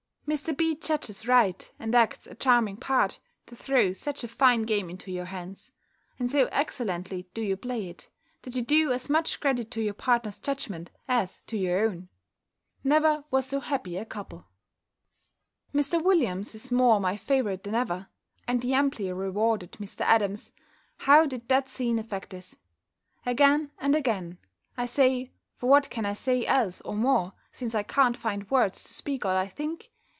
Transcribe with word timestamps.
Mr. 0.27 0.55
B. 0.55 0.73
judges 0.75 1.27
right, 1.27 1.69
and 1.77 1.93
acts 1.93 2.25
a 2.25 2.33
charming 2.33 2.77
part, 2.77 3.19
to 3.47 3.53
throw 3.53 3.91
such 3.91 4.23
a 4.23 4.27
fine 4.29 4.61
game 4.61 4.89
into 4.89 5.11
your 5.11 5.25
hands. 5.25 5.73
And 6.17 6.31
so 6.31 6.45
excellently 6.53 7.27
do 7.33 7.41
you 7.41 7.57
play 7.57 7.89
it, 7.89 8.09
that 8.43 8.55
you 8.55 8.61
do 8.61 8.93
as 8.93 9.09
much 9.09 9.41
credit 9.41 9.69
to 9.71 9.81
your 9.81 9.93
partner's 9.93 10.39
judgment 10.39 10.89
as 11.05 11.41
to 11.47 11.57
your 11.57 11.83
own. 11.85 12.07
Never 12.81 13.25
was 13.29 13.47
so 13.47 13.59
happy 13.59 13.97
a 13.97 14.05
couple. 14.05 14.47
Mr. 15.73 16.01
Williams 16.01 16.55
is 16.55 16.71
more 16.71 17.01
my 17.01 17.17
favourite 17.17 17.63
than 17.63 17.75
ever; 17.75 18.07
and 18.47 18.61
the 18.61 18.73
amply 18.73 19.11
rewarded 19.11 19.73
Mr. 19.81 19.99
Adams, 20.01 20.53
how 20.99 21.25
did 21.25 21.45
that 21.49 21.67
scene 21.67 21.99
affect 21.99 22.33
us! 22.33 22.55
Again 23.25 23.69
and 23.79 23.97
again, 23.97 24.37
I 24.77 24.85
say 24.85 25.33
(for 25.57 25.67
what 25.69 25.89
can 25.89 26.05
I 26.05 26.13
say 26.13 26.45
else 26.45 26.79
or 26.85 26.95
more 26.95 27.33
since 27.51 27.75
I 27.75 27.83
can't 27.83 28.15
find 28.15 28.49
words 28.49 28.81
to 28.85 28.93
speak 28.93 29.25
all 29.25 29.35
I 29.35 29.49
think?) 29.49 29.89